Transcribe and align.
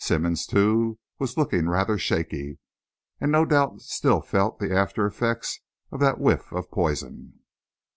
Simmonds, 0.00 0.48
too, 0.48 0.98
was 1.20 1.36
looking 1.36 1.68
rather 1.68 1.96
shaky, 1.96 2.58
and 3.20 3.30
no 3.30 3.44
doubt 3.44 3.80
still 3.80 4.20
felt 4.20 4.58
the 4.58 4.74
after 4.76 5.06
effects 5.06 5.60
of 5.92 6.00
that 6.00 6.18
whiff 6.18 6.50
of 6.50 6.68
poison. 6.72 7.38